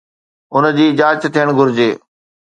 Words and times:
ان 0.55 0.63
جي 0.77 0.87
جاچ 1.01 1.27
ٿيڻ 1.37 1.51
گهرجي 1.57 1.89